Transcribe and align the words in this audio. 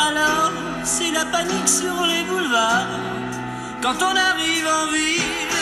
Alors, 0.00 0.52
c'est 0.84 1.10
la 1.10 1.24
panique 1.24 1.68
sur 1.68 2.06
les 2.06 2.22
boulevards 2.24 2.86
quand 3.82 3.96
on 4.00 4.14
arrive 4.16 4.66
en 4.66 4.86
ville. 4.92 5.56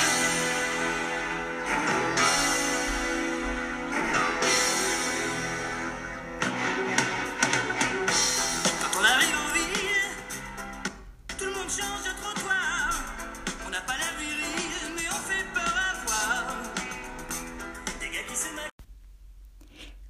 Quand 8.80 9.00
on 9.00 9.04
arrive 9.04 9.36
en 9.42 9.48
ville, 9.54 10.04
tout 11.38 11.44
le 11.46 11.52
monde 11.52 11.70
change 11.70 12.02
de 12.04 12.12
trottoir. 12.20 12.90
On 13.66 13.70
n'a 13.70 13.80
pas 13.80 13.96
la 13.98 14.12
viril, 14.20 14.94
mais 14.96 15.08
on 15.10 15.20
fait 15.28 15.46
peur 15.54 15.74
à 15.76 15.94
voir. 16.06 16.44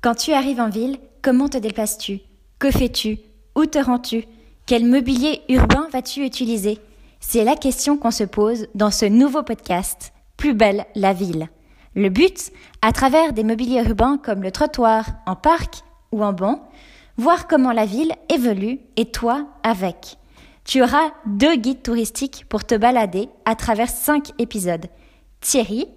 Quand 0.01 0.15
tu 0.17 0.33
arrives 0.33 0.61
en 0.61 0.69
ville, 0.69 0.99
comment 1.23 1.49
te 1.49 1.59
déplaces-tu? 1.59 2.21
Que 2.59 2.73
fais-tu? 2.73 3.19
Où 3.57 3.64
te 3.64 3.79
rends-tu? 3.79 4.25
Quel 4.66 4.84
mobilier 4.84 5.41
urbain 5.48 5.88
vas-tu 5.91 6.27
utiliser? 6.27 6.78
C'est 7.20 7.42
la 7.42 7.56
question 7.56 7.97
qu'on 7.97 8.10
se 8.10 8.24
pose 8.24 8.66
dans 8.74 8.91
ce 8.91 9.06
nouveau 9.06 9.42
podcast, 9.42 10.12
Plus 10.37 10.52
belle 10.52 10.84
la 10.95 11.14
ville. 11.14 11.48
Le 11.95 12.11
but, 12.11 12.52
à 12.83 12.92
travers 12.92 13.33
des 13.33 13.45
mobiliers 13.45 13.83
urbains 13.83 14.19
comme 14.19 14.42
le 14.42 14.52
trottoir, 14.52 15.06
en 15.24 15.34
parc 15.34 15.77
ou 16.12 16.23
en 16.23 16.34
banc, 16.34 16.69
voir 17.16 17.48
comment 17.48 17.73
la 17.73 17.87
ville 17.87 18.12
évolue 18.28 18.78
et 18.97 19.11
toi 19.11 19.47
avec. 19.62 20.19
Tu 20.66 20.83
auras 20.83 21.12
deux 21.25 21.56
guides 21.56 21.83
touristiques 21.83 22.45
pour 22.50 22.64
te 22.64 22.75
balader 22.75 23.30
à 23.47 23.56
travers 23.56 23.88
cinq 23.88 24.33
épisodes. 24.38 24.86
Thierry 25.41 25.88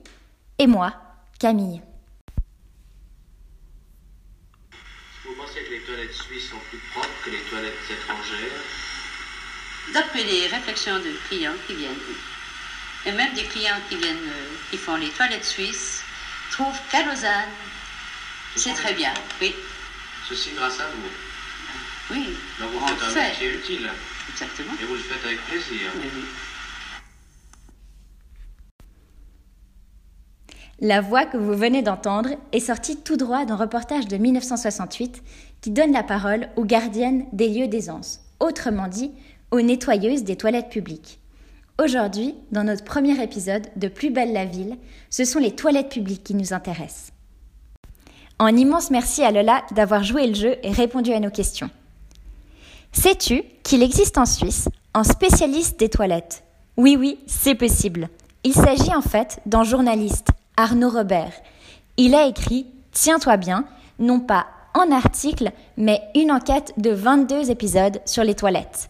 et 0.59 0.67
moi, 0.67 0.94
Camille. 1.39 1.81
Vous 5.26 5.36
pensez 5.36 5.59
que 5.66 5.73
les 5.73 5.80
toilettes 6.09 6.22
suisses 6.27 6.49
sont 6.49 6.59
plus 6.70 6.80
propres 6.91 7.09
que 7.23 7.30
les 7.30 7.41
toilettes 7.49 7.73
étrangères 7.90 8.62
D'après 9.94 10.23
les 10.23 10.48
réflexions 10.48 10.97
de 11.00 11.11
clients 11.28 11.53
qui 11.66 11.73
viennent, 11.73 11.95
et 13.06 13.11
même 13.11 13.34
des 13.34 13.44
clients 13.44 13.80
qui 13.89 13.95
viennent, 13.95 14.17
euh, 14.17 14.56
qui 14.69 14.78
font 14.78 14.95
les 14.97 15.09
toilettes 15.09 15.45
suisses, 15.45 16.02
trouvent 16.52 16.78
qu'à 16.92 17.03
Lausanne, 17.03 17.50
c'est 18.56 18.73
très 18.73 18.94
bien. 18.94 19.14
Oui, 19.42 19.56
Ceci 20.28 20.52
grâce 20.56 20.80
à 20.80 20.88
vous. 20.88 22.14
oui, 22.16 22.38
Donc 22.59 22.72
vous 22.72 22.88
faites 22.88 23.02
un 23.03 23.09
fait. 23.09 23.30
métier 23.30 23.53
utile 23.56 23.89
Exactement. 24.31 24.73
et 24.80 24.86
vous 24.86 24.94
le 24.94 25.00
faites 25.00 25.25
avec 25.25 25.39
plaisir. 25.45 25.91
Oui, 25.95 26.09
oui. 26.16 26.23
La 30.81 31.02
voix 31.02 31.25
que 31.25 31.36
vous 31.36 31.56
venez 31.56 31.81
d'entendre 31.81 32.30
est 32.53 32.62
sortie 32.62 33.02
tout 33.02 33.17
droit 33.17 33.44
d'un 33.44 33.58
reportage 33.58 34.08
de 34.08 34.16
1968 34.16 35.22
qui 35.62 35.72
donne 35.72 35.92
la 35.92 36.04
parole 36.04 36.50
aux 36.56 36.66
gardiennes 36.66 37.26
des 37.34 37.50
lieux 37.50 37.68
d'aisance, 37.68 38.22
autrement 38.40 38.88
dit 38.88 39.12
aux 39.52 39.62
nettoyeuses 39.62 40.24
des 40.24 40.36
toilettes 40.36 40.70
publiques. 40.70 41.20
Aujourd'hui, 41.82 42.36
dans 42.52 42.64
notre 42.64 42.84
premier 42.84 43.22
épisode 43.24 43.68
de 43.76 43.88
Plus 43.88 44.10
belle 44.10 44.34
la 44.34 44.46
ville, 44.46 44.78
ce 45.10 45.24
sont 45.24 45.40
les 45.40 45.56
toilettes 45.56 45.90
publiques 45.90 46.24
qui 46.24 46.36
nous 46.36 46.54
intéressent. 46.54 47.12
Un 48.38 48.56
immense 48.56 48.92
merci 48.92 49.24
à 49.24 49.32
Lola 49.32 49.64
d'avoir 49.72 50.04
joué 50.04 50.28
le 50.28 50.34
jeu 50.34 50.58
et 50.64 50.72
répondu 50.72 51.12
à 51.14 51.20
nos 51.20 51.30
questions. 51.30 51.70
Sais-tu 52.92 53.44
qu'il 53.64 53.84
existe 53.84 54.18
en 54.18 54.26
Suisse 54.26 54.70
un 54.94 55.04
spécialiste 55.04 55.80
des 55.80 55.90
toilettes? 55.90 56.44
Oui, 56.78 56.96
oui, 56.98 57.20
c'est 57.28 57.56
possible. 57.56 58.10
Il 58.44 58.54
s'agit 58.54 58.96
en 58.96 59.02
fait 59.02 59.40
d'un 59.46 59.64
journaliste, 59.64 60.30
Arnaud 60.58 60.90
Robert. 60.90 61.34
Il 61.98 62.16
a 62.16 62.28
écrit, 62.28 62.68
tiens-toi 62.92 63.38
bien, 63.38 63.66
non 64.00 64.20
pas 64.20 64.48
un 64.73 64.92
article, 64.92 65.52
mais 65.78 66.02
une 66.16 66.31
enquête 66.31 66.73
de 66.78 66.92
22 66.92 67.52
épisodes 67.52 68.02
sur 68.06 68.23
les 68.23 68.36
toilettes. 68.36 68.89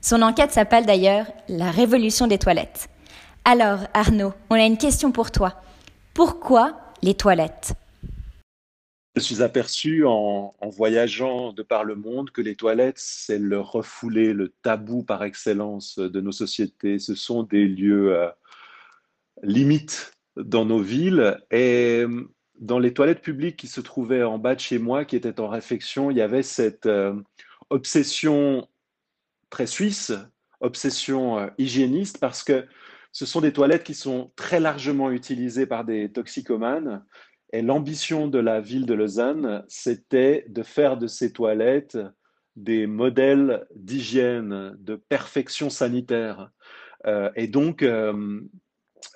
Son 0.00 0.22
enquête 0.22 0.52
s'appelle 0.52 0.86
d'ailleurs 0.86 1.26
La 1.48 1.70
révolution 1.70 2.26
des 2.26 2.38
toilettes. 2.38 2.88
Alors, 3.44 3.80
Arnaud, 3.94 4.32
on 4.50 4.54
a 4.54 4.64
une 4.64 4.78
question 4.78 5.12
pour 5.12 5.30
toi. 5.30 5.54
Pourquoi 6.14 6.78
les 7.02 7.14
toilettes? 7.14 7.74
Je 9.16 9.20
suis 9.20 9.42
aperçu 9.42 10.04
en, 10.06 10.54
en 10.60 10.68
voyageant 10.68 11.52
de 11.52 11.62
par 11.62 11.82
le 11.82 11.96
monde 11.96 12.30
que 12.30 12.40
les 12.40 12.54
toilettes, 12.54 12.98
c'est 12.98 13.38
le 13.38 13.58
refoulé, 13.58 14.32
le 14.32 14.54
tabou 14.62 15.02
par 15.02 15.24
excellence 15.24 15.98
de 15.98 16.20
nos 16.20 16.30
sociétés. 16.30 16.98
Ce 16.98 17.14
sont 17.14 17.42
des 17.42 17.66
lieux 17.66 18.16
euh, 18.16 18.28
limites 19.42 20.12
dans 20.36 20.64
nos 20.64 20.80
villes. 20.80 21.38
Et 21.50 22.04
dans 22.58 22.78
les 22.78 22.92
toilettes 22.92 23.22
publiques 23.22 23.56
qui 23.56 23.68
se 23.68 23.80
trouvaient 23.80 24.22
en 24.22 24.38
bas 24.38 24.54
de 24.54 24.60
chez 24.60 24.78
moi, 24.78 25.04
qui 25.04 25.16
étaient 25.16 25.40
en 25.40 25.48
réfection, 25.48 26.10
il 26.10 26.16
y 26.16 26.22
avait 26.22 26.42
cette 26.42 26.86
euh, 26.86 27.14
obsession 27.70 28.68
très 29.50 29.66
suisse, 29.66 30.12
obsession 30.60 31.38
euh, 31.38 31.46
hygiéniste, 31.58 32.18
parce 32.18 32.42
que 32.42 32.66
ce 33.12 33.26
sont 33.26 33.40
des 33.40 33.52
toilettes 33.52 33.84
qui 33.84 33.94
sont 33.94 34.32
très 34.36 34.60
largement 34.60 35.10
utilisées 35.10 35.66
par 35.66 35.84
des 35.84 36.10
toxicomanes. 36.10 37.04
Et 37.52 37.62
l'ambition 37.62 38.28
de 38.28 38.38
la 38.38 38.60
ville 38.60 38.86
de 38.86 38.94
Lausanne, 38.94 39.64
c'était 39.68 40.44
de 40.48 40.62
faire 40.62 40.98
de 40.98 41.06
ces 41.06 41.32
toilettes 41.32 41.98
des 42.56 42.86
modèles 42.86 43.66
d'hygiène, 43.74 44.76
de 44.78 44.96
perfection 44.96 45.70
sanitaire. 45.70 46.50
Euh, 47.06 47.30
et 47.36 47.46
donc, 47.46 47.82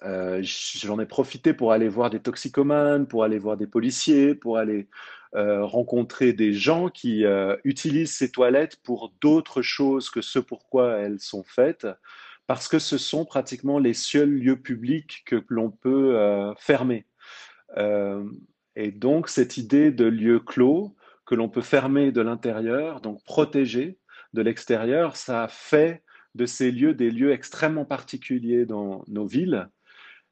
euh, 0.04 0.40
j'en 0.42 0.98
ai 1.00 1.06
profité 1.06 1.54
pour 1.54 1.72
aller 1.72 1.88
voir 1.88 2.10
des 2.10 2.20
toxicomanes, 2.20 3.06
pour 3.06 3.24
aller 3.24 3.38
voir 3.38 3.56
des 3.56 3.66
policiers, 3.66 4.34
pour 4.34 4.58
aller 4.58 4.88
euh, 5.34 5.64
rencontrer 5.64 6.32
des 6.32 6.52
gens 6.52 6.88
qui 6.88 7.24
euh, 7.24 7.56
utilisent 7.64 8.14
ces 8.14 8.30
toilettes 8.30 8.76
pour 8.82 9.12
d'autres 9.20 9.62
choses 9.62 10.10
que 10.10 10.20
ce 10.20 10.38
pourquoi 10.38 10.98
elles 10.98 11.20
sont 11.20 11.44
faites, 11.44 11.86
parce 12.46 12.68
que 12.68 12.78
ce 12.78 12.98
sont 12.98 13.24
pratiquement 13.24 13.78
les 13.78 13.94
seuls 13.94 14.30
lieux 14.30 14.60
publics 14.60 15.22
que 15.24 15.42
l'on 15.48 15.70
peut 15.70 16.18
fermer. 16.58 17.06
Et 18.74 18.90
donc, 18.90 19.28
cette 19.28 19.56
idée 19.56 19.90
de 19.90 20.04
lieu 20.04 20.40
clos 20.40 20.94
que 21.24 21.34
l'on 21.34 21.48
peut 21.48 21.62
fermer 21.62 22.10
de 22.10 22.20
l'intérieur, 22.20 23.00
donc 23.00 23.22
protéger 23.24 23.98
de 24.32 24.42
l'extérieur, 24.42 25.16
ça 25.16 25.46
fait 25.48 26.01
de 26.34 26.46
ces 26.46 26.70
lieux 26.70 26.94
des 26.94 27.10
lieux 27.10 27.32
extrêmement 27.32 27.84
particuliers 27.84 28.66
dans 28.66 29.04
nos 29.08 29.26
villes. 29.26 29.68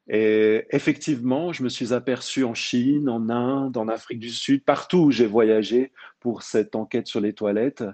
Et 0.09 0.65
effectivement, 0.71 1.53
je 1.53 1.63
me 1.63 1.69
suis 1.69 1.93
aperçu 1.93 2.43
en 2.43 2.55
Chine, 2.55 3.09
en 3.09 3.29
Inde, 3.29 3.77
en 3.77 3.89
Afrique 3.89 4.19
du 4.19 4.31
Sud, 4.31 4.65
partout 4.65 4.99
où 4.99 5.11
j'ai 5.11 5.27
voyagé 5.27 5.93
pour 6.19 6.43
cette 6.43 6.75
enquête 6.75 7.07
sur 7.07 7.21
les 7.21 7.33
toilettes, 7.33 7.85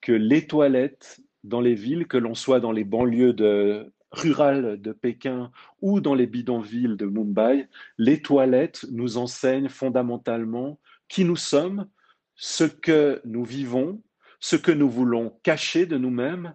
que 0.00 0.12
les 0.12 0.46
toilettes 0.46 1.20
dans 1.44 1.60
les 1.60 1.74
villes, 1.74 2.06
que 2.06 2.16
l'on 2.16 2.34
soit 2.34 2.60
dans 2.60 2.72
les 2.72 2.84
banlieues 2.84 3.34
de, 3.34 3.92
rurales 4.12 4.80
de 4.80 4.92
Pékin 4.92 5.50
ou 5.82 6.00
dans 6.00 6.14
les 6.14 6.26
bidonvilles 6.26 6.96
de 6.96 7.06
Mumbai, 7.06 7.68
les 7.98 8.22
toilettes 8.22 8.86
nous 8.90 9.18
enseignent 9.18 9.68
fondamentalement 9.68 10.78
qui 11.08 11.24
nous 11.24 11.36
sommes, 11.36 11.86
ce 12.34 12.64
que 12.64 13.20
nous 13.24 13.44
vivons, 13.44 14.02
ce 14.40 14.56
que 14.56 14.72
nous 14.72 14.88
voulons 14.88 15.38
cacher 15.42 15.86
de 15.86 15.98
nous-mêmes, 15.98 16.54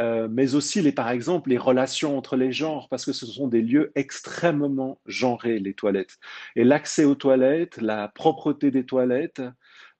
euh, 0.00 0.28
mais 0.30 0.54
aussi 0.54 0.80
les, 0.80 0.92
par 0.92 1.10
exemple 1.10 1.50
les 1.50 1.58
relations 1.58 2.16
entre 2.16 2.36
les 2.36 2.52
genres, 2.52 2.88
parce 2.88 3.04
que 3.04 3.12
ce 3.12 3.26
sont 3.26 3.48
des 3.48 3.60
lieux 3.60 3.92
extrêmement 3.94 4.98
genrés, 5.06 5.58
les 5.58 5.74
toilettes. 5.74 6.18
Et 6.56 6.64
l'accès 6.64 7.04
aux 7.04 7.14
toilettes, 7.14 7.76
la 7.78 8.08
propreté 8.08 8.70
des 8.70 8.86
toilettes 8.86 9.42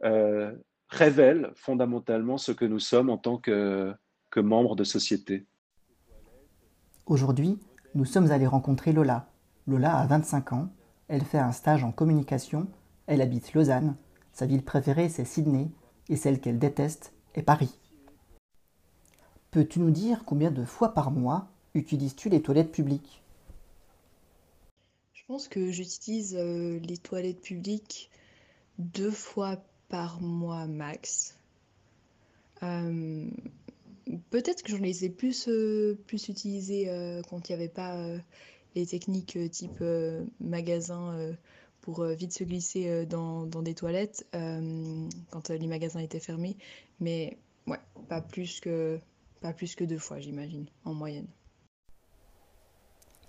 euh, 0.05 0.53
révèle 0.89 1.51
fondamentalement 1.55 2.39
ce 2.39 2.53
que 2.53 2.65
nous 2.65 2.79
sommes 2.79 3.11
en 3.11 3.19
tant 3.19 3.37
que, 3.37 3.93
que 4.31 4.41
membres 4.41 4.75
de 4.75 4.85
société. 4.85 5.47
Aujourd'hui, 7.07 7.59
nous 7.95 8.05
sommes 8.05 8.31
allés 8.31 8.47
rencontrer 8.47 8.93
Lola. 8.93 9.29
Lola 9.67 9.97
a 9.97 10.07
25 10.07 10.53
ans, 10.55 10.73
elle 11.09 11.25
fait 11.25 11.39
un 11.39 11.53
stage 11.53 11.85
en 11.85 11.93
communication, 11.93 12.69
elle 13.07 13.21
habite 13.21 13.53
Lausanne, 13.53 13.97
sa 14.33 14.47
ville 14.47 14.65
préférée 14.65 15.09
c'est 15.09 15.25
Sydney 15.25 15.71
et 16.09 16.17
celle 16.17 16.41
qu'elle 16.41 16.59
déteste 16.59 17.13
est 17.35 17.43
Paris. 17.43 17.77
Peux-tu 19.51 19.81
nous 19.81 19.91
dire 19.91 20.25
combien 20.25 20.51
de 20.51 20.65
fois 20.65 20.95
par 20.95 21.11
mois 21.11 21.49
utilises-tu 21.75 22.29
les 22.29 22.43
toilettes 22.43 22.73
publiques? 22.73 23.23
Je 25.13 25.23
pense 25.27 25.49
que 25.49 25.71
j'utilise 25.71 26.37
euh, 26.37 26.79
les 26.81 26.97
toilettes 26.97 27.41
publiques 27.41 28.11
deux 28.79 29.11
fois 29.11 29.63
par 29.89 30.21
mois 30.21 30.67
max. 30.67 31.37
Euh, 32.63 33.29
peut-être 34.31 34.63
que 34.63 34.73
j'en 34.73 34.83
les 34.83 35.05
ai 35.05 35.11
plus, 35.11 35.49
euh, 35.49 35.99
plus 36.07 36.29
utilisées 36.29 36.89
euh, 36.89 37.23
quand 37.29 37.49
il 37.49 37.53
n'y 37.53 37.63
avait 37.63 37.69
pas 37.69 37.97
les 38.75 38.87
techniques 38.87 39.39
type 39.51 39.83
magasin 40.41 41.35
pour 41.81 42.05
vite 42.05 42.33
se 42.33 42.45
glisser 42.45 43.05
dans, 43.07 43.47
des 43.47 43.75
toilettes 43.75 44.27
quand 44.33 45.51
les 45.51 45.67
magasins 45.67 46.01
étaient 46.01 46.21
fermés. 46.21 46.57
Mais 47.01 47.37
pas 48.09 48.21
plus 48.21 48.61
que, 48.61 49.01
pas 49.41 49.53
plus 49.53 49.75
que 49.75 49.85
deux 49.85 49.99
fois, 49.99 50.21
j'imagine, 50.21 50.67
en 50.85 50.95
moyenne. 50.95 51.29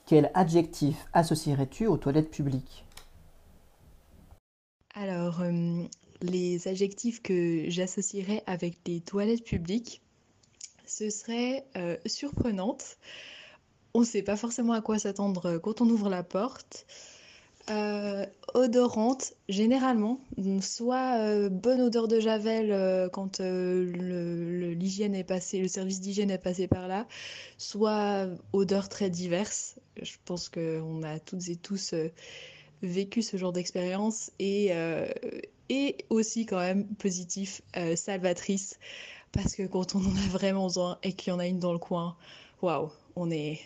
Quel 0.06 0.30
adjectif 0.34 1.06
associerais-tu 1.14 1.88
aux 1.88 1.98
toilettes 1.98 2.32
publiques? 2.32 2.86
Alors, 4.94 5.42
euh, 5.42 5.84
les 6.22 6.68
adjectifs 6.68 7.22
que 7.22 7.70
j'associerais 7.70 8.44
avec 8.46 8.78
les 8.86 9.00
toilettes 9.00 9.46
publiques, 9.46 10.02
ce 10.86 11.10
serait 11.10 11.66
euh, 11.78 11.96
surprenante. 12.06 12.98
On 13.94 14.02
ne 14.02 14.06
sait 14.06 14.22
pas 14.22 14.36
forcément 14.36 14.74
à 14.74 14.82
quoi 14.82 15.00
s'attendre 15.00 15.58
quand 15.60 15.82
on 15.82 15.90
ouvre 15.90 16.10
la 16.10 16.24
porte. 16.24 16.86
Euh, 17.70 18.26
odorante, 18.54 19.34
généralement, 19.48 20.20
soit 20.62 21.20
euh, 21.20 21.50
bonne 21.50 21.82
odeur 21.82 22.08
de 22.08 22.20
javel 22.20 22.72
euh, 22.72 23.08
quand 23.08 23.40
l'hygiène 23.40 25.16
est 25.16 25.24
passé, 25.24 25.60
le 25.60 25.68
service 25.68 26.02
d'hygiène 26.02 26.32
est 26.32 26.38
passé 26.38 26.68
par 26.68 26.88
là, 26.88 27.08
soit 27.58 28.28
odeur 28.52 28.90
très 28.90 29.10
diverse. 29.10 29.76
Je 30.02 30.14
pense 30.26 30.50
qu'on 30.50 31.04
a 31.04 31.20
toutes 31.20 31.50
et 31.50 31.56
tous 31.56 31.94
vécu 32.82 33.22
ce 33.22 33.38
genre 33.38 33.54
d'expérience 33.54 34.32
et, 34.40 34.72
et 35.70 35.98
aussi 36.10 36.46
quand 36.46 36.60
même 36.60 36.88
positif, 36.96 37.62
salvatrice, 37.96 38.80
parce 39.32 39.56
que 39.56 39.64
quand 39.64 39.96
on 39.96 40.00
en 40.00 40.16
a 40.16 40.30
vraiment 40.30 40.66
besoin 40.66 40.98
et 41.04 41.14
qu'il 41.14 41.32
y 41.32 41.36
en 41.36 41.40
a 41.40 41.48
une 41.48 41.60
dans 41.60 41.74
le 41.74 41.80
coin, 41.80 42.18
waouh, 42.62 42.90
on 43.16 43.30
est, 43.30 43.60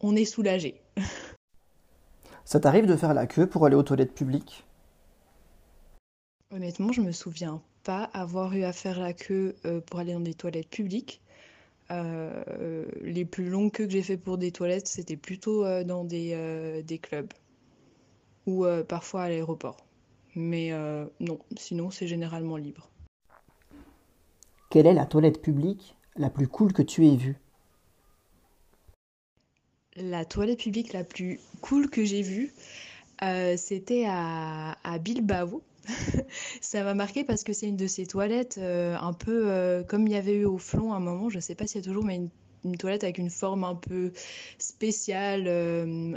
on 0.00 0.16
est 0.16 0.24
soulagé. 0.24 0.80
Ça 2.44 2.60
t'arrive 2.60 2.86
de 2.86 2.96
faire 2.96 3.14
la 3.14 3.26
queue 3.26 3.46
pour 3.46 3.64
aller 3.66 3.74
aux 3.74 3.82
toilettes 3.82 4.14
publiques? 4.14 4.64
Honnêtement, 6.50 6.92
je 6.92 7.00
me 7.00 7.12
souviens 7.12 7.62
pas 7.82 8.04
avoir 8.12 8.54
eu 8.54 8.64
à 8.64 8.72
faire 8.72 8.98
la 8.98 9.12
queue 9.12 9.56
euh, 9.64 9.80
pour 9.80 10.00
aller 10.00 10.12
dans 10.12 10.20
des 10.20 10.34
toilettes 10.34 10.70
publiques. 10.70 11.20
Euh, 11.90 12.86
les 13.02 13.24
plus 13.24 13.48
longues 13.50 13.72
queues 13.72 13.86
que 13.86 13.92
j'ai 13.92 14.02
fait 14.02 14.16
pour 14.16 14.38
des 14.38 14.52
toilettes, 14.52 14.88
c'était 14.88 15.16
plutôt 15.16 15.64
euh, 15.64 15.84
dans 15.84 16.04
des, 16.04 16.82
des 16.82 16.98
clubs 16.98 17.32
ou 18.46 18.66
parfois 18.88 19.22
à 19.22 19.28
l'aéroport. 19.30 19.78
Mais 20.36 20.70
non, 21.20 21.38
sinon 21.56 21.90
c'est 21.90 22.06
généralement 22.06 22.58
libre. 22.58 22.90
Quelle 24.68 24.86
est 24.86 24.92
la 24.92 25.06
toilette 25.06 25.40
publique 25.40 25.96
la 26.16 26.28
plus 26.28 26.46
cool 26.46 26.72
que 26.72 26.82
tu 26.82 27.06
aies 27.06 27.16
vue? 27.16 27.38
La 29.96 30.24
toilette 30.24 30.58
publique 30.58 30.92
la 30.92 31.04
plus 31.04 31.38
cool 31.60 31.88
que 31.88 32.04
j'ai 32.04 32.22
vue, 32.22 32.52
euh, 33.22 33.56
c'était 33.56 34.04
à, 34.08 34.76
à 34.82 34.98
Bilbao. 34.98 35.62
Ça 36.60 36.82
m'a 36.82 36.94
marqué 36.94 37.22
parce 37.22 37.44
que 37.44 37.52
c'est 37.52 37.68
une 37.68 37.76
de 37.76 37.86
ces 37.86 38.04
toilettes 38.04 38.58
euh, 38.58 38.96
un 39.00 39.12
peu 39.12 39.48
euh, 39.48 39.84
comme 39.84 40.08
il 40.08 40.12
y 40.12 40.16
avait 40.16 40.34
eu 40.34 40.46
au 40.46 40.58
Flon 40.58 40.92
à 40.92 40.96
un 40.96 41.00
moment, 41.00 41.28
je 41.28 41.38
sais 41.38 41.54
pas 41.54 41.68
s'il 41.68 41.80
y 41.80 41.84
a 41.84 41.86
toujours, 41.86 42.04
mais 42.04 42.16
une, 42.64 42.76
toilette 42.76 43.04
avec 43.04 43.18
une 43.18 43.30
forme 43.30 43.62
un 43.62 43.76
peu 43.76 44.10
spéciale 44.58 45.46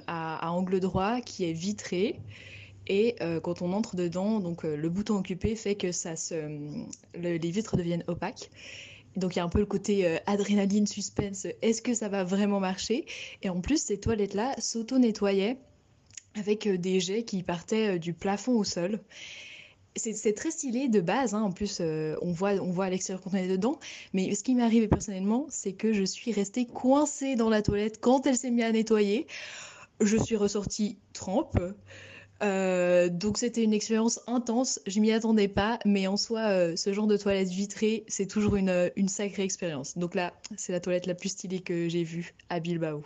à, 0.08 0.52
angle 0.52 0.80
droit 0.80 1.22
qui 1.22 1.44
est 1.44 1.54
vitrée. 1.54 2.20
Et 2.88 3.16
quand 3.44 3.62
on 3.62 3.74
entre 3.74 3.98
dedans, 3.98 4.40
donc 4.40 4.64
le 4.64 4.90
bouton 4.90 5.18
occupé 5.18 5.58
fait 5.58 5.76
que 5.76 5.92
ça 5.92 6.16
se, 6.16 6.36
le- 6.36 7.38
les 7.38 7.52
vitres 7.52 7.76
deviennent 7.76 8.06
opaques. 8.08 8.50
Donc 9.18 9.36
il 9.36 9.40
y 9.40 9.42
a 9.42 9.44
un 9.44 9.50
peu 9.50 9.60
le 9.60 9.66
côté 9.66 10.06
euh, 10.06 10.18
adrénaline, 10.28 10.88
suspense. 10.88 11.48
Est-ce 11.62 11.82
que 11.82 11.94
ça 11.94 12.08
va 12.08 12.24
vraiment 12.24 12.60
marcher? 12.60 13.06
Et 13.42 13.50
en 13.50 13.60
plus, 13.60 13.82
ces 13.82 14.00
toilettes-là 14.00 14.56
s'auto-nettoyaient 14.60 15.58
avec 16.36 16.68
euh, 16.68 16.78
des 16.78 17.00
jets 17.00 17.24
qui 17.24 17.42
partaient 17.42 17.96
euh, 17.96 17.98
du 17.98 18.14
plafond 18.14 18.54
au 18.54 18.64
sol. 18.64 19.00
C'est 19.96 20.36
très 20.36 20.52
stylé 20.52 20.90
de 20.90 21.02
base, 21.02 21.34
hein. 21.34 21.42
En 21.42 21.52
plus, 21.52 21.82
on 21.82 22.32
voit, 22.32 22.52
on 22.52 22.70
voit 22.70 22.86
à 22.86 22.90
l'extérieur 22.92 23.20
quand 23.24 23.32
on 23.34 23.38
est 23.38 23.48
dedans. 23.48 23.80
Mais 24.14 24.36
ce 24.36 24.44
qui 24.44 24.54
m'est 24.54 24.62
arrivé 24.62 24.88
personnellement, 24.88 25.48
c'est 25.50 25.74
que 25.74 25.92
je 25.92 26.04
suis 26.04 26.32
restée 26.32 26.68
coincée 26.68 27.36
dans 27.36 27.50
la 27.50 27.64
toilette 27.64 28.00
quand 28.00 28.28
elle 28.28 28.38
s'est 28.38 28.52
mise 28.52 28.66
à 28.66 28.72
nettoyer. 28.72 29.26
Je 30.00 30.16
suis 30.18 30.36
ressortie 30.36 31.00
trempe. 31.14 31.58
Euh, 32.44 33.10
donc 33.10 33.38
c'était 33.38 33.64
une 33.64 33.74
expérience 33.74 34.20
intense, 34.28 34.80
je 34.86 35.00
m'y 35.00 35.12
attendais 35.12 35.48
pas, 35.48 35.80
mais 35.86 36.06
en 36.06 36.18
soi, 36.18 36.42
euh, 36.42 36.76
ce 36.76 36.94
genre 36.94 37.08
de 37.08 37.18
toilette 37.18 37.50
vitrée, 37.50 38.04
c'est 38.08 38.28
toujours 38.28 38.56
une, 38.56 38.70
euh, 38.70 38.90
une 38.96 39.10
sacrée 39.10 39.44
expérience. 39.44 39.98
Donc 39.98 40.14
là, 40.14 40.34
c'est 40.56 40.72
la 40.72 40.80
toilette 40.80 41.08
la 41.08 41.16
plus 41.16 41.30
stylée 41.30 41.62
que 41.62 41.90
j'ai 41.90 42.04
vue 42.04 42.36
à 42.50 42.60
Bilbao. 42.60 43.04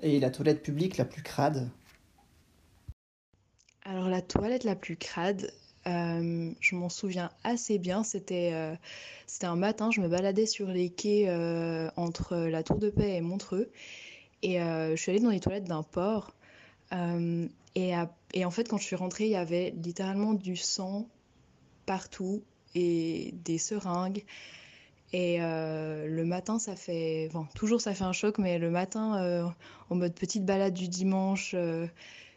Et 0.00 0.20
la 0.20 0.30
toilette 0.30 0.62
publique 0.62 0.98
la 0.98 1.06
plus 1.06 1.22
crade? 1.22 1.70
Alors 3.84 4.08
la 4.08 4.20
toilette 4.20 4.64
la 4.64 4.76
plus 4.76 4.96
crade, 4.96 5.50
euh, 5.86 6.50
je 6.60 6.76
m'en 6.76 6.88
souviens 6.88 7.30
assez 7.42 7.78
bien, 7.78 8.04
c'était 8.04 8.52
un 9.42 9.56
matin, 9.56 9.90
je 9.90 10.00
me 10.00 10.08
baladais 10.08 10.46
sur 10.46 10.68
les 10.68 10.90
quais 10.90 11.28
entre 11.96 12.36
la 12.36 12.62
Tour 12.62 12.78
de 12.78 12.90
Paix 12.90 13.16
et 13.16 13.20
Montreux, 13.20 13.70
et 14.42 14.58
je 14.58 14.94
suis 14.96 15.10
allée 15.10 15.20
dans 15.20 15.30
les 15.30 15.40
toilettes 15.40 15.64
d'un 15.64 15.82
port, 15.82 16.32
euh, 16.92 17.48
et, 17.74 17.94
en 17.94 18.50
fait 18.50 18.68
quand 18.68 18.78
je 18.78 18.84
suis 18.84 18.96
rentrée, 18.96 19.24
il 19.24 19.30
y 19.30 19.36
avait 19.36 19.74
littéralement 19.82 20.34
du 20.34 20.56
sang 20.56 21.08
partout, 21.86 22.42
et 22.74 23.34
des 23.44 23.58
seringues, 23.58 24.24
et 25.12 25.36
euh, 25.40 26.06
le 26.06 26.24
matin 26.24 26.58
ça 26.58 26.74
fait, 26.74 27.28
bon, 27.32 27.46
toujours 27.54 27.80
ça 27.80 27.94
fait 27.94 28.04
un 28.04 28.12
choc, 28.12 28.38
mais 28.38 28.58
le 28.58 28.70
matin 28.70 29.22
euh, 29.22 29.44
en 29.90 29.94
mode 29.94 30.14
petite 30.14 30.44
balade 30.46 30.72
du 30.72 30.88
dimanche, 30.88 31.52
euh, 31.54 31.86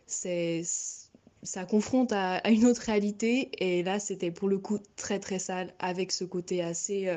c'est 0.08 0.64
ça 1.44 1.64
confronte 1.64 2.12
à, 2.12 2.42
une 2.50 2.66
autre 2.66 2.82
réalité 2.82 3.52
et 3.60 3.84
là 3.84 4.00
c'était 4.00 4.32
pour 4.32 4.50
le 4.50 4.58
coup 4.58 4.80
très 4.96 5.20
très 5.20 5.40
sale 5.40 5.74
avec 5.80 6.12
ce 6.12 6.24
côté 6.24 6.64
assez 6.64 7.08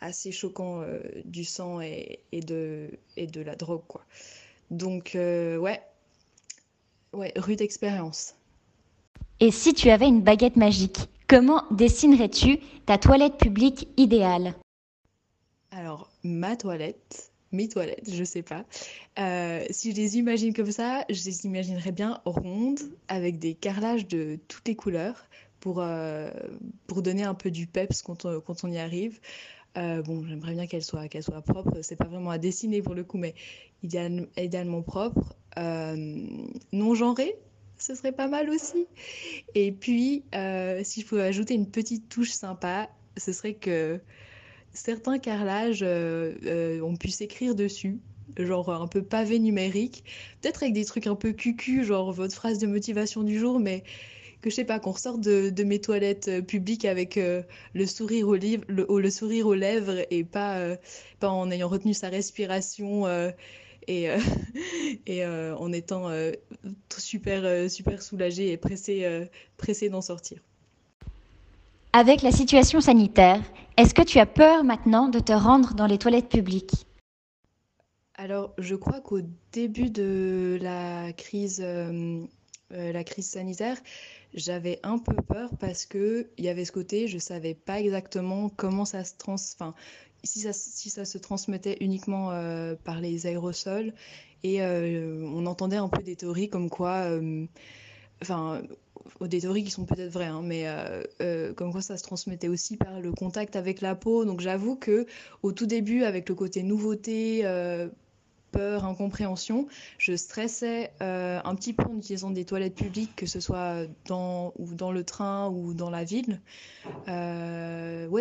assez 0.00 0.30
choquant 0.30 0.84
du 1.24 1.44
sang 1.44 1.80
et, 1.80 2.20
et 2.30 2.40
de 2.40 2.90
et 3.16 3.26
de 3.26 3.40
la 3.40 3.56
drogue 3.56 3.82
quoi. 3.88 4.04
Donc 4.70 5.12
ouais 5.14 5.80
ouais 7.12 7.32
rude 7.36 7.60
expérience. 7.60 8.34
Et 9.40 9.50
si 9.50 9.74
tu 9.74 9.90
avais 9.90 10.06
une 10.06 10.22
baguette 10.22 10.56
magique, 10.56 11.08
comment 11.26 11.64
dessinerais-tu 11.72 12.58
ta 12.86 12.96
toilette 12.98 13.38
publique 13.38 13.88
idéale? 13.96 14.54
Alors 15.70 16.10
ma 16.24 16.56
toilette, 16.56 17.32
mes 17.52 17.68
toilettes, 17.68 18.10
je 18.12 18.24
sais 18.24 18.42
pas. 18.42 18.64
Euh, 19.18 19.64
si 19.70 19.92
je 19.92 19.96
les 19.96 20.18
imagine 20.18 20.52
comme 20.54 20.70
ça, 20.72 21.04
je 21.08 21.24
les 21.24 21.44
imaginerais 21.46 21.92
bien 21.92 22.20
rondes 22.24 22.80
avec 23.08 23.38
des 23.38 23.54
carrelages 23.54 24.06
de 24.08 24.38
toutes 24.48 24.66
les 24.68 24.76
couleurs 24.76 25.26
pour 25.60 25.80
euh, 25.80 26.30
pour 26.86 27.02
donner 27.02 27.22
un 27.24 27.34
peu 27.34 27.50
du 27.50 27.66
peps 27.66 28.02
quand 28.02 28.24
on, 28.24 28.40
quand 28.40 28.64
on 28.64 28.68
y 28.70 28.78
arrive. 28.78 29.20
Euh, 29.78 30.02
bon, 30.02 30.24
j'aimerais 30.26 30.54
bien 30.54 30.66
qu'elle 30.68 30.84
soit, 30.84 31.08
qu'elle 31.08 31.24
soit 31.24 31.42
propre. 31.42 31.82
C'est 31.82 31.96
pas 31.96 32.06
vraiment 32.06 32.30
à 32.30 32.38
dessiner 32.38 32.82
pour 32.82 32.94
le 32.94 33.04
coup, 33.04 33.18
mais 33.18 33.34
idéal- 33.84 34.28
idéalement 34.38 34.82
propre. 34.82 35.36
Euh, 35.58 36.26
non 36.72 36.94
genrée, 36.94 37.36
ce 37.80 37.94
serait 37.94 38.12
pas 38.12 38.28
mal 38.28 38.50
aussi. 38.50 38.86
Et 39.54 39.72
puis, 39.72 40.22
euh, 40.34 40.80
si 40.84 41.00
je 41.00 41.06
pouvais 41.06 41.22
ajouter 41.22 41.54
une 41.54 41.70
petite 41.70 42.08
touche 42.08 42.30
sympa, 42.30 42.88
ce 43.16 43.32
serait 43.32 43.54
que 43.54 44.00
certains 44.72 45.18
carrelages, 45.18 45.82
euh, 45.82 46.34
euh, 46.44 46.80
on 46.82 46.96
puisse 46.96 47.20
écrire 47.20 47.54
dessus, 47.54 47.98
genre 48.36 48.70
un 48.70 48.86
peu 48.86 49.02
pavé 49.02 49.38
numérique, 49.38 50.04
peut-être 50.40 50.62
avec 50.62 50.74
des 50.74 50.84
trucs 50.84 51.06
un 51.06 51.16
peu 51.16 51.32
cucu, 51.32 51.84
genre 51.84 52.12
votre 52.12 52.34
phrase 52.34 52.58
de 52.58 52.66
motivation 52.66 53.22
du 53.22 53.38
jour, 53.38 53.58
mais 53.58 53.82
que 54.42 54.48
je 54.48 54.54
sais 54.54 54.64
pas, 54.64 54.78
qu'on 54.78 54.92
ressorte 54.92 55.20
de, 55.20 55.64
mes 55.64 55.80
toilettes 55.80 56.46
publiques 56.46 56.86
avec 56.86 57.16
le 57.74 57.86
sourire 57.86 58.28
aux 58.28 58.36
le, 58.36 59.10
sourire 59.10 59.46
aux 59.46 59.54
lèvres 59.54 60.06
et 60.10 60.24
pas, 60.24 60.76
pas 61.18 61.28
en 61.28 61.50
ayant 61.50 61.68
retenu 61.68 61.92
sa 61.92 62.08
respiration 62.08 63.04
et, 63.86 64.10
euh, 64.10 64.18
et 65.06 65.24
euh, 65.24 65.56
en 65.56 65.72
étant 65.72 66.08
euh, 66.08 66.32
super, 66.96 67.70
super 67.70 68.02
soulagé 68.02 68.52
et 68.52 68.56
pressé, 68.56 69.04
euh, 69.04 69.24
pressé 69.56 69.88
d'en 69.88 70.02
sortir. 70.02 70.40
Avec 71.92 72.22
la 72.22 72.30
situation 72.30 72.80
sanitaire, 72.80 73.42
est-ce 73.76 73.94
que 73.94 74.02
tu 74.02 74.18
as 74.18 74.26
peur 74.26 74.62
maintenant 74.62 75.08
de 75.08 75.18
te 75.18 75.32
rendre 75.32 75.74
dans 75.74 75.86
les 75.86 75.98
toilettes 75.98 76.28
publiques? 76.28 76.86
Alors, 78.14 78.52
je 78.58 78.76
crois 78.76 79.00
qu'au 79.00 79.22
début 79.50 79.90
de 79.90 80.58
la 80.60 81.12
crise, 81.14 81.60
euh, 81.64 82.20
euh, 82.72 82.92
la 82.92 83.02
crise 83.02 83.30
sanitaire, 83.30 83.78
j'avais 84.34 84.78
un 84.82 84.98
peu 84.98 85.16
peur 85.16 85.50
parce 85.58 85.86
que 85.86 86.30
il 86.36 86.44
y 86.44 86.48
avait 86.48 86.64
ce 86.64 86.70
côté, 86.70 87.08
je 87.08 87.18
savais 87.18 87.54
pas 87.54 87.80
exactement 87.80 88.48
comment 88.50 88.84
ça 88.84 89.02
se 89.02 89.14
trans, 89.16 89.34
enfin, 89.34 89.74
si 90.24 90.40
ça, 90.90 91.04
se 91.04 91.18
transmettait 91.18 91.78
uniquement 91.80 92.30
euh, 92.30 92.74
par 92.84 93.00
les 93.00 93.26
aérosols. 93.26 93.92
Et 94.42 94.62
euh, 94.62 95.22
on 95.34 95.46
entendait 95.46 95.76
un 95.76 95.88
peu 95.88 96.02
des 96.02 96.16
théories 96.16 96.48
comme 96.48 96.70
quoi, 96.70 97.10
euh, 97.10 97.46
enfin, 98.22 98.62
des 99.20 99.40
théories 99.40 99.64
qui 99.64 99.70
sont 99.70 99.84
peut-être 99.84 100.10
vraies, 100.10 100.26
hein, 100.26 100.42
mais 100.42 100.66
comme 101.56 101.72
quoi 101.72 101.82
ça 101.82 101.96
se 101.96 102.02
transmettait 102.02 102.48
aussi 102.48 102.76
par 102.76 103.00
le 103.00 103.12
contact 103.12 103.56
avec 103.56 103.80
la 103.80 103.94
peau. 103.94 104.24
Donc 104.24 104.40
j'avoue 104.40 104.76
que 104.76 105.06
au 105.42 105.52
tout 105.52 105.66
début, 105.66 106.04
avec 106.04 106.28
le 106.28 106.34
côté 106.34 106.62
nouveauté, 106.62 107.42
peur, 108.52 108.84
incompréhension, 108.84 109.68
je 109.98 110.16
stressais 110.16 110.92
un 111.00 111.54
petit 111.54 111.74
peu 111.74 111.84
en 111.84 111.98
utilisant 111.98 112.30
des 112.30 112.44
toilettes 112.46 112.74
publiques, 112.74 113.14
que 113.16 113.26
ce 113.26 113.40
soit 113.40 113.86
dans, 114.06 114.54
ou 114.58 114.74
dans 114.74 114.92
le 114.92 115.04
train 115.04 115.48
ou 115.50 115.74
dans 115.74 115.90
la 115.90 116.04
ville. 116.04 116.40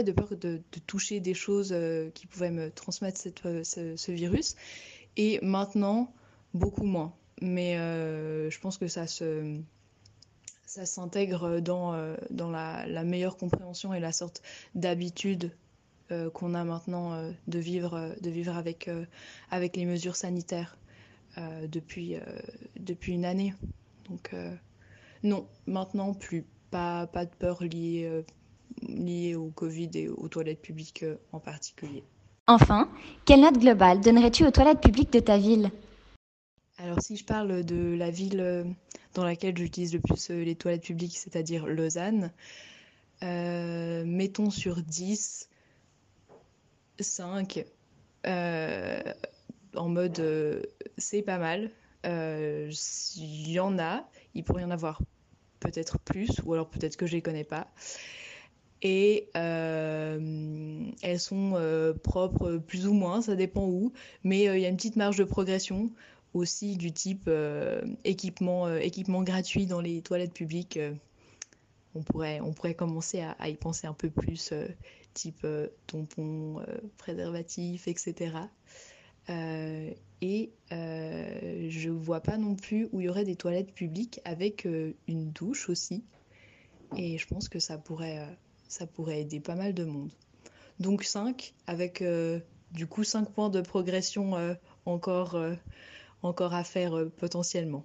De 0.04 0.12
peur 0.12 0.30
de, 0.38 0.62
toucher 0.88 1.20
des 1.20 1.34
choses 1.34 1.72
euh, 1.72 2.10
qui 2.12 2.28
pouvaient 2.28 2.52
me 2.52 2.72
transmettre 2.72 3.22
euh, 3.46 3.64
ce, 3.64 4.12
virus. 4.12 4.56
Et 5.18 5.40
maintenant, 5.42 6.14
beaucoup 6.54 6.86
moins. 6.86 7.14
Mais 7.42 7.78
euh, 7.78 8.50
je 8.50 8.60
pense 8.60 8.78
que 8.78 8.88
ça 8.88 9.08
se, 9.08 9.60
ça 10.66 10.86
s'intègre 10.86 11.60
dans, 11.60 12.16
dans 12.30 12.50
la, 12.50 12.86
la 12.86 13.04
meilleure 13.04 13.38
compréhension 13.38 13.94
et 13.94 14.00
la 14.00 14.12
sorte 14.12 14.42
d'habitude 14.76 15.52
qu'on 16.34 16.56
a 16.56 16.64
maintenant 16.64 17.32
de 17.48 17.60
vivre, 17.60 18.16
de 18.20 18.30
vivre 18.32 18.58
avec, 18.58 18.90
avec 19.52 19.78
les 19.78 19.86
mesures 19.86 20.16
sanitaires 20.16 20.76
depuis, 21.68 22.16
depuis 22.80 23.14
une 23.14 23.26
année. 23.26 23.54
Donc 24.10 24.34
non, 25.22 25.48
maintenant 25.68 26.14
plus. 26.16 26.46
Pas, 26.72 27.06
pas 27.08 27.26
de 27.26 27.32
peur 27.36 27.64
liée, 27.64 28.24
liée 28.82 29.36
au 29.36 29.50
Covid 29.50 29.90
et 29.96 30.10
aux 30.10 30.28
toilettes 30.28 30.62
publiques 30.62 31.06
en 31.32 31.40
particulier. 31.40 32.04
Enfin, 32.48 32.90
quelle 33.26 33.42
note 33.42 33.60
globale 33.60 34.02
donnerais-tu 34.02 34.46
aux 34.46 34.52
toilettes 34.52 34.82
publiques 34.82 35.14
de 35.14 35.20
ta 35.20 35.38
ville? 35.38 35.72
Alors 36.78 37.02
si 37.02 37.18
je 37.18 37.26
parle 37.26 37.64
de 37.64 37.96
la 37.96 38.10
ville 38.10 38.66
dans 39.14 39.24
laquelle 39.24 39.58
j'utilise 39.58 39.94
le 39.94 40.00
plus 40.00 40.30
les 40.30 40.56
toilettes 40.56 40.84
publiques, 40.84 41.18
c'est-à-dire 41.18 41.68
Lausanne, 41.68 42.32
euh, 43.22 44.04
mettons 44.06 44.50
sur 44.50 44.82
10, 44.82 45.50
5, 47.00 47.66
euh, 48.26 49.02
en 49.76 49.90
mode 49.90 50.20
euh, 50.20 50.62
c'est 50.98 51.22
pas 51.22 51.38
mal. 51.38 51.72
Il 52.06 53.52
y 53.52 53.60
en 53.60 53.78
a, 53.78 54.10
il 54.34 54.44
pourrait 54.44 54.62
y 54.62 54.66
en 54.66 54.72
avoir 54.72 55.02
peut-être 55.60 56.00
plus, 56.00 56.30
ou 56.46 56.54
alors 56.54 56.70
peut-être 56.70 56.96
que 56.96 57.06
je 57.06 57.14
les 57.14 57.22
connais 57.22 57.44
pas. 57.44 57.68
Et 58.82 59.30
elles 59.34 61.20
sont 61.20 61.96
propres 62.04 62.58
plus 62.58 62.88
ou 62.88 62.94
moins, 62.94 63.22
ça 63.22 63.36
dépend 63.36 63.66
où, 63.66 63.92
mais 64.24 64.44
il 64.44 64.62
y 64.62 64.66
a 64.66 64.70
une 64.70 64.78
petite 64.78 64.96
marge 64.96 65.18
de 65.18 65.26
progression 65.26 65.92
aussi 66.34 66.78
du 66.78 66.92
type 66.92 67.30
équipement, 68.06 68.74
équipement 68.78 69.24
gratuit 69.24 69.66
dans 69.66 69.82
les 69.82 70.02
toilettes 70.02 70.34
publiques 70.34 70.80
on 71.96 72.04
pourrait, 72.04 72.40
on 72.42 72.54
pourrait 72.54 72.76
commencer 72.76 73.22
à, 73.22 73.50
y 73.50 73.56
penser 73.56 73.88
un 73.88 73.94
peu 73.94 74.10
plus, 74.10 74.52
euh, 74.52 74.68
type 75.14 75.42
euh, 75.44 75.68
tampon, 75.88 76.60
euh, 76.60 76.78
préservatif, 76.98 77.88
etc. 77.88 78.36
et 80.22 80.52
je 80.72 81.90
ne 81.90 81.94
vois 81.94 82.22
pas 82.22 82.38
non 82.38 82.56
plus 82.56 82.88
où 82.92 83.00
il 83.00 83.06
y 83.06 83.10
aurait 83.10 83.26
des 83.26 83.36
toilettes 83.36 83.74
publiques 83.74 84.20
avec 84.26 84.66
une 84.66 85.32
douche 85.32 85.70
aussi. 85.70 86.04
Et 86.96 87.18
je 87.18 87.28
pense 87.28 87.48
que 87.50 87.60
ça 87.60 87.78
pourrait, 87.78 88.26
ça 88.70 88.88
pourrait 88.88 89.20
aider 89.20 89.42
pas 89.42 89.56
mal 89.56 89.74
de 89.74 89.84
monde. 89.84 90.12
Donc 90.80 91.04
5, 91.04 91.54
avec 91.68 92.02
du 92.72 92.88
coup 92.88 93.04
5 93.04 93.30
points 93.32 93.50
de 93.50 93.60
progression 93.60 94.32
encore, 94.86 95.38
encore 96.24 96.54
à 96.54 96.64
faire 96.64 96.94
potentiellement. 97.18 97.84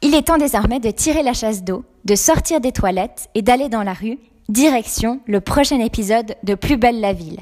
Il 0.00 0.16
est 0.16 0.22
temps 0.22 0.38
désormais 0.38 0.80
de 0.80 0.90
tirer 0.90 1.22
la 1.22 1.34
chasse 1.34 1.62
d'eau, 1.62 1.84
de 2.04 2.16
sortir 2.16 2.60
des 2.60 2.72
toilettes 2.72 3.28
et 3.34 3.42
d'aller 3.42 3.68
dans 3.68 3.84
la 3.84 3.92
rue, 3.92 4.18
direction 4.48 5.20
le 5.26 5.40
prochain 5.40 5.78
épisode 5.78 6.34
de 6.42 6.56
Plus 6.56 6.76
belle 6.76 7.00
la 7.00 7.12
ville. 7.12 7.38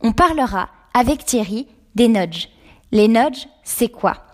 On 0.00 0.12
parlera 0.12 0.68
avec 0.94 1.24
Thierry 1.24 1.66
des 1.96 2.06
nudges. 2.06 2.48
Les 2.92 3.08
nudges, 3.08 3.48
c'est 3.64 3.88
quoi? 3.88 4.26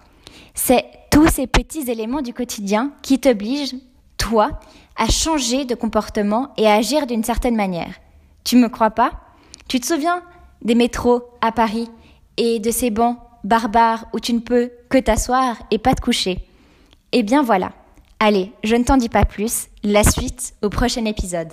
C'est 0.55 0.85
tous 1.11 1.29
ces 1.29 1.47
petits 1.47 1.91
éléments 1.91 2.21
du 2.21 2.35
quotidien 2.35 2.93
qui 3.03 3.19
t'obligent, 3.19 3.77
toi, 4.19 4.61
à 4.97 5.09
changer 5.09 5.65
de 5.65 5.75
comportement 5.75 6.53
et 6.57 6.67
à 6.67 6.75
agir 6.75 7.07
d'une 7.07 7.25
certaine 7.25 7.57
manière. 7.57 7.95
Tu 8.45 8.57
me 8.57 8.69
crois 8.69 8.91
pas? 8.91 9.13
Tu 9.69 9.81
te 9.81 9.87
souviens 9.87 10.23
des 10.63 10.75
métros 10.75 11.25
à 11.41 11.53
Paris 11.53 11.89
et 12.37 12.61
de 12.61 12.71
ces 12.71 12.91
bancs 12.91 13.19
barbares 13.45 14.07
où 14.13 14.21
tu 14.21 14.33
ne 14.33 14.41
peux 14.41 14.71
que 14.89 14.99
t'asseoir 14.99 15.57
et 15.71 15.79
pas 15.79 15.95
te 15.95 16.01
coucher? 16.01 16.47
Eh 17.13 17.23
bien 17.23 17.43
voilà. 17.43 17.73
Allez, 18.19 18.53
je 18.65 18.77
ne 18.77 18.85
t'en 18.85 18.97
dis 18.97 19.09
pas 19.09 19.25
plus. 19.25 19.69
La 19.83 20.03
suite 20.03 20.55
au 20.63 20.71
prochain 20.71 21.05
épisode. 21.05 21.53